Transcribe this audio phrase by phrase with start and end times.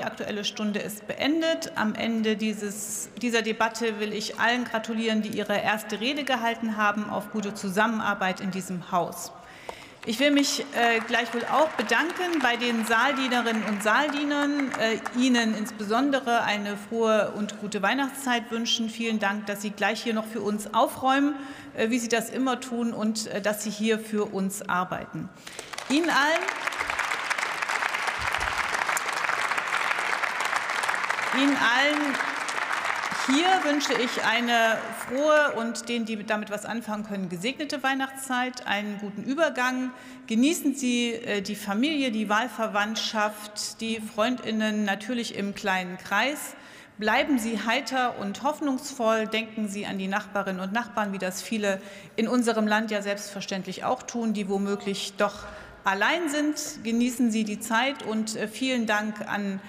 [0.00, 1.72] Die Aktuelle Stunde ist beendet.
[1.74, 7.10] Am Ende dieses, dieser Debatte will ich allen gratulieren, die ihre erste Rede gehalten haben,
[7.10, 9.30] auf gute Zusammenarbeit in diesem Haus.
[10.06, 16.44] Ich will mich äh, gleichwohl auch bedanken bei den Saaldienerinnen und Saaldienern, äh, Ihnen insbesondere
[16.44, 18.88] eine frohe und gute Weihnachtszeit wünschen.
[18.88, 21.34] Vielen Dank, dass Sie gleich hier noch für uns aufräumen,
[21.76, 25.28] äh, wie Sie das immer tun, und äh, dass Sie hier für uns arbeiten.
[25.90, 26.69] Ihnen allen
[31.36, 32.14] Ihnen allen
[33.26, 38.98] hier wünsche ich eine frohe und denen, die damit was anfangen können, gesegnete Weihnachtszeit, einen
[38.98, 39.92] guten Übergang.
[40.26, 46.56] Genießen Sie äh, die Familie, die Wahlverwandtschaft, die Freundinnen natürlich im kleinen Kreis.
[46.98, 49.28] Bleiben Sie heiter und hoffnungsvoll.
[49.28, 51.80] Denken Sie an die Nachbarinnen und Nachbarn, wie das viele
[52.16, 55.44] in unserem Land ja selbstverständlich auch tun, die womöglich doch
[55.84, 56.84] allein sind.
[56.84, 59.60] Genießen Sie die Zeit und äh, vielen Dank an